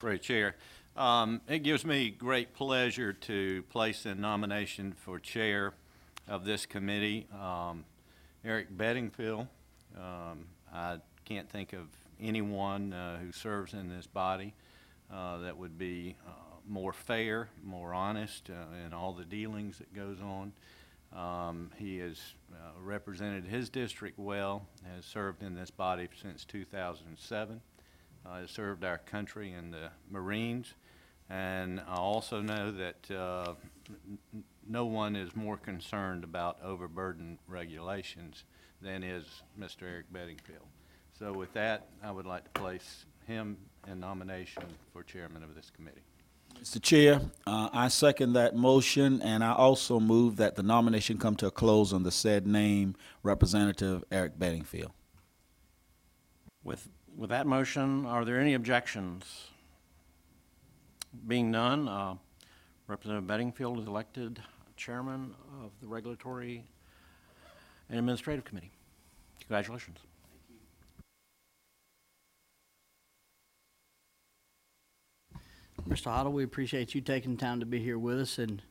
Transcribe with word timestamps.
Great 0.00 0.22
Chair. 0.22 0.54
Um, 0.96 1.40
It 1.48 1.64
gives 1.64 1.84
me 1.84 2.08
great 2.08 2.54
pleasure 2.54 3.12
to 3.12 3.64
place 3.64 4.06
in 4.06 4.20
nomination 4.20 4.92
for 4.92 5.18
Chair 5.18 5.74
of 6.28 6.44
this 6.44 6.66
committee, 6.66 7.26
um, 7.32 7.84
Eric 8.44 8.68
Bedingfield. 8.70 9.48
Um, 9.96 10.46
I 10.72 10.98
can't 11.24 11.50
think 11.50 11.72
of 11.72 11.88
anyone 12.20 12.92
uh, 12.92 13.18
who 13.18 13.32
serves 13.32 13.74
in 13.74 13.88
this 13.88 14.06
body 14.06 14.54
uh, 15.12 15.38
that 15.38 15.56
would 15.56 15.76
be 15.76 16.14
uh, 16.24 16.30
more 16.64 16.92
fair, 16.92 17.48
more 17.64 17.92
honest 17.92 18.50
uh, 18.50 18.86
in 18.86 18.92
all 18.92 19.12
the 19.12 19.24
dealings 19.24 19.78
that 19.78 19.92
goes 19.92 20.18
on. 20.20 20.52
Um, 21.12 21.72
He 21.76 21.98
has 21.98 22.20
uh, 22.52 22.80
represented 22.80 23.46
his 23.46 23.68
district 23.68 24.16
well, 24.16 24.64
has 24.94 25.04
served 25.04 25.42
in 25.42 25.56
this 25.56 25.72
body 25.72 26.08
since 26.22 26.44
2007 26.44 27.60
uh, 28.28 28.40
has 28.40 28.50
served 28.50 28.84
our 28.84 28.98
country 28.98 29.52
in 29.52 29.70
the 29.70 29.90
Marines. 30.10 30.74
And 31.30 31.80
I 31.80 31.96
also 31.96 32.40
know 32.40 32.70
that 32.72 33.10
uh, 33.10 33.54
n- 33.88 34.18
n- 34.34 34.44
no 34.66 34.86
one 34.86 35.14
is 35.16 35.34
more 35.36 35.56
concerned 35.56 36.24
about 36.24 36.58
overburden 36.62 37.38
regulations 37.46 38.44
than 38.80 39.02
is 39.02 39.42
Mr. 39.58 39.82
Eric 39.82 40.12
Bedingfield. 40.12 40.66
So 41.18 41.32
with 41.32 41.52
that, 41.54 41.88
I 42.02 42.10
would 42.10 42.26
like 42.26 42.44
to 42.44 42.60
place 42.60 43.04
him 43.26 43.56
in 43.86 44.00
nomination 44.00 44.62
for 44.92 45.02
chairman 45.02 45.42
of 45.42 45.54
this 45.54 45.70
committee. 45.70 46.02
Mr. 46.62 46.82
Chair, 46.82 47.20
uh, 47.46 47.68
I 47.72 47.88
second 47.88 48.32
that 48.32 48.56
motion, 48.56 49.22
and 49.22 49.44
I 49.44 49.52
also 49.52 50.00
move 50.00 50.36
that 50.36 50.56
the 50.56 50.62
nomination 50.62 51.18
come 51.18 51.36
to 51.36 51.46
a 51.46 51.50
close 51.50 51.92
on 51.92 52.02
the 52.02 52.10
said 52.10 52.46
name, 52.46 52.96
Representative 53.22 54.02
Eric 54.10 54.38
Bedingfield. 54.38 54.92
With, 56.64 56.88
with 57.18 57.30
that 57.30 57.48
motion, 57.48 58.06
are 58.06 58.24
there 58.24 58.38
any 58.38 58.54
objections? 58.54 59.48
Being 61.26 61.50
none, 61.50 61.88
uh, 61.88 62.14
Representative 62.86 63.26
Bedingfield 63.26 63.80
is 63.80 63.86
elected 63.86 64.40
chairman 64.76 65.34
of 65.60 65.72
the 65.80 65.88
Regulatory 65.88 66.64
and 67.90 67.98
Administrative 67.98 68.44
Committee. 68.44 68.70
Congratulations. 69.40 69.98
Mr. 75.88 76.06
Otto, 76.06 76.30
we 76.30 76.44
appreciate 76.44 76.94
you 76.94 77.00
taking 77.00 77.36
time 77.36 77.58
to 77.58 77.66
be 77.66 77.80
here 77.80 77.98
with 77.98 78.20
us 78.20 78.38
and 78.38 78.62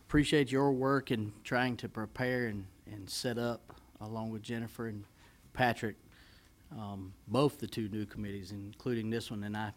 appreciate 0.00 0.52
your 0.52 0.70
work 0.70 1.10
in 1.10 1.32
trying 1.42 1.76
to 1.78 1.88
prepare 1.88 2.46
and, 2.46 2.66
and 2.86 3.10
set 3.10 3.38
up, 3.38 3.74
along 4.00 4.30
with 4.30 4.42
Jennifer 4.42 4.86
and 4.86 5.04
Patrick, 5.52 5.96
um, 6.72 7.12
both 7.26 7.58
the 7.58 7.66
two 7.66 7.88
new 7.88 8.06
committees, 8.06 8.52
including 8.52 9.10
this 9.10 9.30
one. 9.30 9.44
And 9.44 9.56
I 9.56 9.72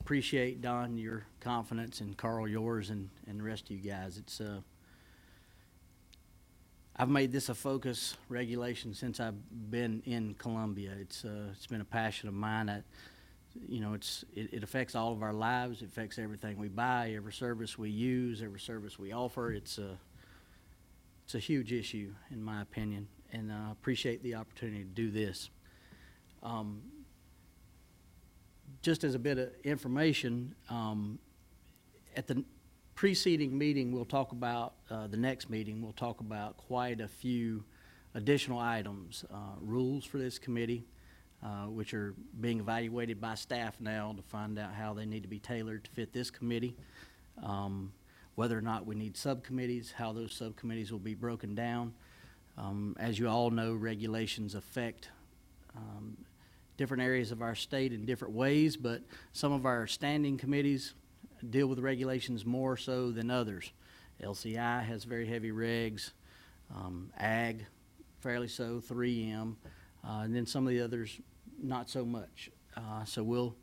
appreciate, 0.00 0.60
Don, 0.60 0.96
your 0.96 1.24
confidence 1.40 2.00
and 2.00 2.16
Carl, 2.16 2.48
yours, 2.48 2.90
and, 2.90 3.08
and 3.26 3.38
the 3.38 3.44
rest 3.44 3.64
of 3.64 3.70
you 3.70 3.90
guys. 3.90 4.18
It's, 4.18 4.40
uh, 4.40 4.60
I've 6.96 7.08
made 7.08 7.32
this 7.32 7.48
a 7.48 7.54
focus 7.54 8.16
regulation 8.28 8.94
since 8.94 9.20
I've 9.20 9.70
been 9.70 10.02
in 10.04 10.34
Columbia. 10.34 10.92
It's, 11.00 11.24
uh, 11.24 11.50
it's 11.52 11.66
been 11.66 11.80
a 11.80 11.86
passion 11.86 12.28
of 12.28 12.34
mine. 12.34 12.68
I, 12.68 12.82
you 13.68 13.80
know, 13.80 13.94
it's, 13.94 14.24
it, 14.34 14.52
it 14.52 14.62
affects 14.62 14.94
all 14.94 15.12
of 15.12 15.22
our 15.22 15.32
lives. 15.32 15.82
It 15.82 15.86
affects 15.86 16.18
everything 16.18 16.58
we 16.58 16.68
buy, 16.68 17.12
every 17.16 17.32
service 17.32 17.78
we 17.78 17.90
use, 17.90 18.42
every 18.42 18.60
service 18.60 18.98
we 18.98 19.12
offer. 19.12 19.52
It's 19.52 19.78
a, 19.78 19.98
it's 21.24 21.34
a 21.34 21.38
huge 21.38 21.72
issue, 21.72 22.12
in 22.30 22.42
my 22.42 22.62
opinion, 22.62 23.08
and 23.32 23.52
I 23.52 23.70
appreciate 23.70 24.22
the 24.22 24.34
opportunity 24.34 24.84
to 24.84 24.90
do 24.90 25.10
this. 25.10 25.50
Um, 26.42 26.82
just 28.82 29.04
as 29.04 29.14
a 29.14 29.18
bit 29.18 29.38
of 29.38 29.50
information, 29.64 30.54
um, 30.68 31.18
at 32.16 32.26
the 32.26 32.44
preceding 32.94 33.56
meeting, 33.56 33.92
we'll 33.92 34.04
talk 34.04 34.32
about, 34.32 34.74
uh, 34.90 35.06
the 35.06 35.16
next 35.16 35.48
meeting, 35.48 35.80
we'll 35.80 35.92
talk 35.92 36.20
about 36.20 36.56
quite 36.56 37.00
a 37.00 37.08
few 37.08 37.64
additional 38.14 38.58
items, 38.58 39.24
uh, 39.32 39.56
rules 39.60 40.04
for 40.04 40.18
this 40.18 40.38
committee, 40.38 40.84
uh, 41.42 41.66
which 41.66 41.94
are 41.94 42.14
being 42.40 42.60
evaluated 42.60 43.20
by 43.20 43.34
staff 43.34 43.80
now 43.80 44.12
to 44.16 44.22
find 44.22 44.58
out 44.58 44.74
how 44.74 44.92
they 44.92 45.06
need 45.06 45.22
to 45.22 45.28
be 45.28 45.38
tailored 45.38 45.84
to 45.84 45.90
fit 45.90 46.12
this 46.12 46.30
committee. 46.30 46.76
Um, 47.42 47.92
whether 48.34 48.56
or 48.56 48.62
not 48.62 48.86
we 48.86 48.94
need 48.94 49.16
subcommittees, 49.16 49.92
how 49.92 50.12
those 50.12 50.32
subcommittees 50.34 50.90
will 50.90 50.98
be 50.98 51.14
broken 51.14 51.54
down. 51.54 51.94
Um, 52.56 52.96
as 52.98 53.18
you 53.18 53.28
all 53.28 53.50
know, 53.50 53.74
regulations 53.74 54.54
affect 54.54 55.08
um, 55.76 56.16
different 56.76 57.02
areas 57.02 57.32
of 57.32 57.42
our 57.42 57.54
state 57.54 57.92
in 57.92 58.04
different 58.04 58.34
ways, 58.34 58.76
but 58.76 59.02
some 59.32 59.52
of 59.52 59.66
our 59.66 59.86
standing 59.86 60.36
committees 60.38 60.94
deal 61.50 61.66
with 61.66 61.78
regulations 61.78 62.44
more 62.44 62.76
so 62.76 63.10
than 63.10 63.30
others. 63.30 63.72
LCI 64.22 64.84
has 64.84 65.04
very 65.04 65.26
heavy 65.26 65.50
regs, 65.50 66.12
um, 66.74 67.10
ag 67.18 67.66
fairly 68.20 68.48
so, 68.48 68.80
3M, 68.80 69.56
uh, 70.06 70.20
and 70.22 70.34
then 70.34 70.46
some 70.46 70.66
of 70.66 70.72
the 70.72 70.80
others 70.80 71.20
not 71.60 71.90
so 71.90 72.04
much. 72.04 72.50
Uh, 72.76 73.04
so 73.04 73.22
we'll 73.22 73.54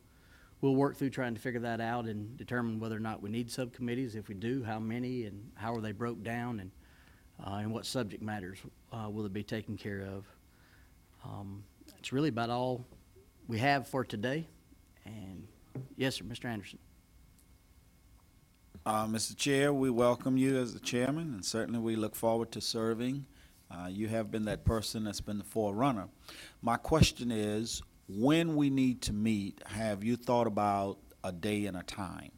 we'll 0.60 0.76
work 0.76 0.96
through 0.96 1.10
trying 1.10 1.34
to 1.34 1.40
figure 1.40 1.60
that 1.60 1.80
out 1.80 2.04
and 2.04 2.36
determine 2.36 2.78
whether 2.78 2.96
or 2.96 3.00
not 3.00 3.22
we 3.22 3.30
need 3.30 3.50
subcommittees. 3.50 4.14
If 4.14 4.28
we 4.28 4.34
do, 4.34 4.62
how 4.62 4.78
many 4.78 5.24
and 5.24 5.50
how 5.54 5.74
are 5.74 5.80
they 5.80 5.92
broke 5.92 6.22
down, 6.22 6.60
and 6.60 6.70
uh, 7.44 7.56
and 7.56 7.72
what 7.72 7.86
subject 7.86 8.22
matters 8.22 8.58
uh, 8.92 9.08
will 9.10 9.24
it 9.24 9.32
be 9.32 9.42
taken 9.42 9.76
care 9.76 10.02
of. 10.02 10.26
Um, 11.24 11.64
it's 11.98 12.12
really 12.12 12.28
about 12.28 12.50
all 12.50 12.86
we 13.50 13.58
have 13.58 13.88
for 13.88 14.04
today. 14.04 14.46
And 15.04 15.48
yes, 15.96 16.14
sir, 16.14 16.24
Mr. 16.24 16.44
Anderson. 16.44 16.78
Uh, 18.86 19.06
Mr. 19.06 19.36
Chair, 19.36 19.72
we 19.74 19.90
welcome 19.90 20.36
you 20.36 20.56
as 20.56 20.72
the 20.72 20.78
chairman, 20.78 21.34
and 21.34 21.44
certainly 21.44 21.80
we 21.80 21.96
look 21.96 22.14
forward 22.14 22.52
to 22.52 22.60
serving. 22.60 23.26
Uh, 23.68 23.88
you 23.90 24.06
have 24.06 24.30
been 24.30 24.44
that 24.44 24.64
person 24.64 25.02
that's 25.02 25.20
been 25.20 25.38
the 25.38 25.44
forerunner. 25.44 26.06
My 26.62 26.76
question 26.76 27.32
is, 27.32 27.82
when 28.08 28.54
we 28.54 28.70
need 28.70 29.02
to 29.02 29.12
meet, 29.12 29.60
have 29.66 30.04
you 30.04 30.14
thought 30.14 30.46
about 30.46 30.98
a 31.24 31.32
day 31.32 31.66
and 31.66 31.76
a 31.76 31.82
time? 31.82 32.30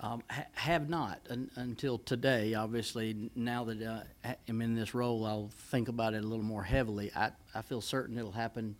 Um, 0.00 0.20
ha- 0.28 0.46
have 0.54 0.88
not 0.88 1.20
un- 1.30 1.50
until 1.54 1.98
today. 1.98 2.54
Obviously, 2.54 3.10
n- 3.10 3.30
now 3.36 3.62
that 3.64 3.80
uh, 3.82 4.00
ha- 4.24 4.34
I'm 4.48 4.60
in 4.62 4.74
this 4.74 4.94
role, 4.94 5.24
I'll 5.26 5.50
think 5.70 5.88
about 5.88 6.14
it 6.14 6.24
a 6.24 6.26
little 6.26 6.44
more 6.44 6.64
heavily. 6.64 7.12
I, 7.14 7.30
I 7.54 7.62
feel 7.62 7.80
certain 7.80 8.18
it'll 8.18 8.32
happen 8.32 8.74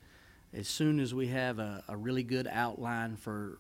as 0.52 0.68
soon 0.68 1.00
as 1.00 1.14
we 1.14 1.28
have 1.28 1.58
a, 1.58 1.82
a 1.88 1.96
really 1.96 2.22
good 2.22 2.48
outline 2.50 3.16
for 3.16 3.58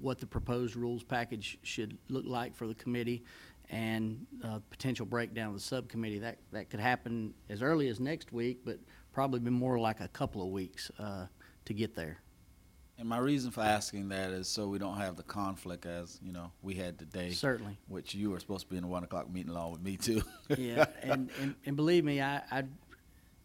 what 0.00 0.18
the 0.18 0.26
proposed 0.26 0.76
rules 0.76 1.02
package 1.02 1.58
should 1.62 1.96
look 2.08 2.24
like 2.26 2.54
for 2.54 2.66
the 2.66 2.74
committee 2.74 3.22
and 3.70 4.26
uh, 4.42 4.58
potential 4.70 5.06
breakdown 5.06 5.48
of 5.48 5.54
the 5.54 5.60
subcommittee. 5.60 6.18
That, 6.18 6.38
that 6.52 6.70
could 6.70 6.80
happen 6.80 7.34
as 7.48 7.62
early 7.62 7.88
as 7.88 8.00
next 8.00 8.32
week, 8.32 8.60
but 8.64 8.78
probably 9.12 9.40
be 9.40 9.50
more 9.50 9.78
like 9.78 10.00
a 10.00 10.08
couple 10.08 10.42
of 10.42 10.48
weeks 10.48 10.90
uh, 10.98 11.26
to 11.64 11.74
get 11.74 11.94
there. 11.94 12.20
And 12.96 13.08
my 13.08 13.18
reason 13.18 13.50
for 13.50 13.62
asking 13.62 14.08
that 14.10 14.30
is 14.30 14.46
so 14.46 14.68
we 14.68 14.78
don't 14.78 14.96
have 14.98 15.16
the 15.16 15.24
conflict 15.24 15.84
as, 15.84 16.20
you 16.22 16.32
know, 16.32 16.52
we 16.62 16.74
had 16.74 16.96
today. 16.96 17.30
Certainly. 17.30 17.76
Which 17.88 18.14
you 18.14 18.30
were 18.30 18.38
supposed 18.38 18.66
to 18.66 18.70
be 18.70 18.76
in 18.76 18.82
the 18.82 18.88
one 18.88 19.02
o'clock 19.02 19.32
meeting 19.32 19.50
along 19.50 19.72
with 19.72 19.82
me 19.82 19.96
too. 19.96 20.22
Yeah, 20.56 20.86
and, 21.02 21.28
and, 21.40 21.56
and 21.66 21.74
believe 21.74 22.04
me, 22.04 22.20
I, 22.20 22.42
I, 22.52 22.64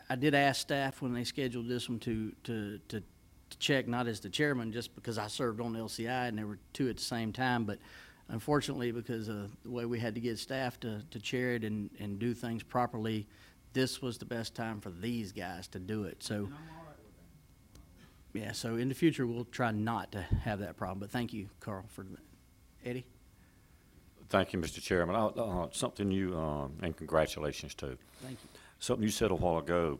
I 0.09 0.15
did 0.15 0.33
ask 0.33 0.61
staff 0.61 1.01
when 1.01 1.13
they 1.13 1.23
scheduled 1.23 1.67
this 1.67 1.87
one 1.87 1.99
to, 1.99 2.31
to, 2.45 2.79
to, 2.89 2.99
to 3.01 3.57
check, 3.59 3.87
not 3.87 4.07
as 4.07 4.19
the 4.19 4.29
chairman, 4.29 4.71
just 4.71 4.95
because 4.95 5.17
I 5.17 5.27
served 5.27 5.61
on 5.61 5.73
the 5.73 5.79
LCI 5.79 6.27
and 6.27 6.37
there 6.37 6.47
were 6.47 6.57
two 6.73 6.89
at 6.89 6.97
the 6.97 7.03
same 7.03 7.31
time, 7.31 7.65
but 7.65 7.77
unfortunately, 8.29 8.91
because 8.91 9.27
of 9.27 9.51
the 9.63 9.69
way 9.69 9.85
we 9.85 9.99
had 9.99 10.15
to 10.15 10.21
get 10.21 10.39
staff 10.39 10.79
to, 10.79 11.03
to 11.11 11.19
chair 11.19 11.53
it 11.53 11.63
and, 11.63 11.91
and 11.99 12.17
do 12.17 12.33
things 12.33 12.63
properly, 12.63 13.27
this 13.73 14.01
was 14.01 14.17
the 14.17 14.25
best 14.25 14.55
time 14.55 14.81
for 14.81 14.89
these 14.89 15.31
guys 15.31 15.67
to 15.69 15.79
do 15.79 16.03
it, 16.05 16.23
so. 16.23 16.49
Yeah, 18.33 18.51
so 18.51 18.75
in 18.75 18.89
the 18.89 18.95
future, 18.95 19.25
we'll 19.25 19.45
try 19.45 19.71
not 19.71 20.11
to 20.11 20.21
have 20.21 20.59
that 20.59 20.77
problem, 20.77 20.99
but 20.99 21.09
thank 21.09 21.33
you, 21.33 21.49
Carl, 21.59 21.85
for 21.87 22.03
that. 22.03 22.19
Eddie? 22.85 23.05
Thank 24.29 24.53
you, 24.53 24.59
Mr. 24.59 24.81
Chairman. 24.81 25.15
Uh, 25.15 25.27
uh, 25.29 25.67
Something 25.71 26.11
you, 26.11 26.37
um, 26.37 26.73
and 26.83 26.95
congratulations 26.95 27.73
too. 27.73 27.97
Thank 28.21 28.37
you. 28.43 28.59
Something 28.79 29.03
you 29.03 29.11
said 29.11 29.31
a 29.31 29.35
while 29.35 29.57
ago 29.57 29.99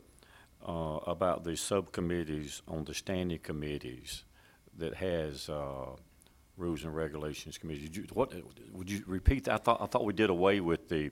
uh, 0.68 1.00
about 1.06 1.44
the 1.44 1.56
subcommittees 1.58 2.62
on 2.68 2.86
the 2.86 2.94
standing 2.94 3.40
committees 3.40 4.24
that 4.78 4.94
has 4.96 5.50
uh, 5.50 5.88
rules 6.58 6.84
and 6.86 6.96
regulations 6.96 7.58
committees. 7.58 7.90
Did 7.90 7.98
you- 7.98 8.08
What, 8.14 8.34
would 8.74 8.90
you 8.90 9.04
repeat 9.06 9.46
that? 9.46 9.54
I 9.56 9.58
thought, 9.58 9.82
I 9.82 9.86
thought 9.86 10.06
we 10.06 10.14
did 10.14 10.30
away 10.30 10.62
with 10.62 10.88
the, 10.88 11.12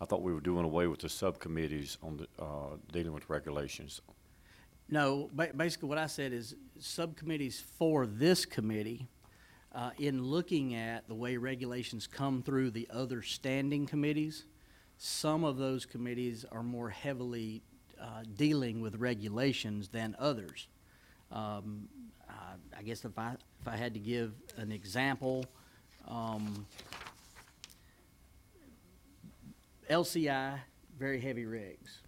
I 0.00 0.04
thought 0.04 0.22
we 0.22 0.32
were 0.32 0.40
doing 0.40 0.64
away 0.64 0.86
with 0.86 1.00
the 1.00 1.08
subcommittees 1.08 1.98
on 2.02 2.16
the, 2.18 2.28
uh, 2.42 2.76
dealing 2.92 3.12
with 3.12 3.28
regulations. 3.28 4.00
No, 4.88 5.30
ba- 5.32 5.50
basically 5.56 5.88
what 5.88 5.98
I 5.98 6.06
said 6.06 6.32
is 6.32 6.54
subcommittees 6.78 7.58
for 7.78 8.06
this 8.06 8.44
committee, 8.44 9.08
uh, 9.74 9.90
in 9.98 10.22
looking 10.22 10.76
at 10.76 11.08
the 11.08 11.14
way 11.14 11.36
regulations 11.36 12.06
come 12.06 12.42
through 12.42 12.70
the 12.70 12.86
other 12.92 13.20
standing 13.22 13.86
committees, 13.86 14.44
some 14.98 15.44
of 15.44 15.56
those 15.58 15.84
committees 15.86 16.44
are 16.50 16.62
more 16.62 16.88
heavily, 16.90 17.62
uh, 18.00 18.22
dealing 18.36 18.80
with 18.80 18.96
regulations 18.96 19.88
than 19.88 20.14
others. 20.18 20.68
Um, 21.32 21.88
uh, 22.28 22.32
I 22.78 22.82
guess 22.82 23.04
if 23.04 23.18
I, 23.18 23.32
if 23.32 23.38
if 23.62 23.68
I 23.68 23.76
had 23.76 23.94
to 23.94 24.00
give 24.00 24.32
an 24.58 24.70
example, 24.72 25.46
um, 26.06 26.66
LCI, 29.90 30.58
very 30.98 31.20
heavy 31.20 31.46
rigs. 31.46 31.98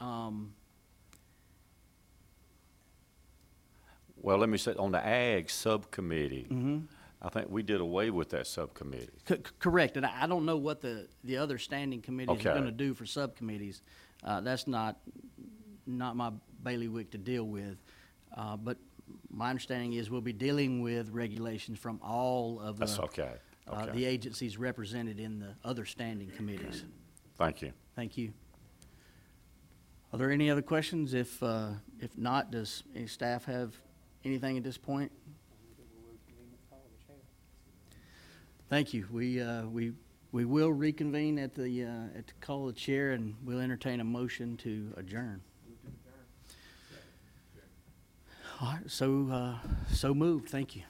Um, 0.00 0.52
Well, 4.20 4.38
let 4.38 4.48
me 4.48 4.58
say, 4.58 4.74
on 4.74 4.90
the 4.90 5.06
ag 5.06 5.48
subcommittee, 5.50 6.46
Mm-hmm. 6.50 6.78
I 7.22 7.28
think 7.30 7.48
we 7.50 7.62
did 7.62 7.80
away 7.80 8.10
with 8.10 8.30
that 8.30 8.46
subcommittee. 8.46 9.08
c- 9.28 9.36
Correct, 9.58 9.96
and 9.96 10.04
I 10.04 10.24
I 10.24 10.26
don't 10.26 10.44
know 10.44 10.56
what 10.58 10.80
the, 10.80 11.08
the 11.24 11.38
other 11.38 11.58
standing 11.58 12.02
committees 12.02 12.44
are 12.44 12.50
Okay. 12.50 12.58
gonna 12.58 12.70
do 12.70 12.92
for 12.94 13.06
subcommittees. 13.06 13.82
Uh, 14.22 14.40
that's 14.42 14.66
not, 14.66 14.98
not 15.86 16.16
my 16.16 16.30
bailiwick 16.62 17.10
to 17.12 17.18
deal 17.18 17.44
with. 17.44 17.78
Uh, 18.36 18.56
but 18.56 18.76
my 19.30 19.48
understanding 19.50 19.94
is 19.94 20.10
we'll 20.10 20.20
be 20.20 20.32
dealing 20.32 20.82
with 20.82 21.10
regulations 21.10 21.78
from 21.78 21.98
all 22.02 22.60
of 22.60 22.76
the. 22.78 22.86
That's 22.86 22.98
okay, 22.98 23.32
uh, 23.66 23.82
okay. 23.84 23.92
the 23.92 24.04
agencies 24.04 24.58
represented 24.58 25.18
in 25.18 25.38
the 25.38 25.54
other 25.64 25.84
standing 25.86 26.30
committees. 26.30 26.84
Thank 27.36 27.62
you. 27.62 27.72
Thank 27.94 28.16
you. 28.18 28.32
Are 30.12 30.18
there 30.18 30.30
any 30.30 30.50
other 30.50 30.62
questions? 30.62 31.14
If, 31.14 31.42
uh, 31.42 31.70
if 32.00 32.16
not, 32.16 32.50
does 32.50 32.82
any 32.94 33.06
staff 33.06 33.44
have 33.46 33.74
anything 34.24 34.56
at 34.56 34.62
this 34.64 34.78
point? 34.78 35.12
Thank 38.68 38.92
you. 38.92 39.06
We, 39.12 39.40
uh, 39.40 39.66
we, 39.66 39.92
we 40.32 40.44
will 40.44 40.72
reconvene 40.72 41.38
at 41.38 41.54
the, 41.54 41.84
uh, 41.84 42.18
at 42.18 42.26
the 42.26 42.32
call 42.40 42.68
of 42.68 42.74
the 42.74 42.80
chair, 42.80 43.12
and 43.12 43.34
we'll 43.44 43.60
entertain 43.60 44.00
a 44.00 44.04
motion 44.04 44.56
to 44.58 44.92
adjourn. 44.96 45.40
All 48.60 48.72
right, 48.72 48.90
so, 48.90 49.28
uh, 49.30 49.58
so 49.92 50.14
moved. 50.14 50.48
Thank 50.48 50.74
you. 50.74 50.82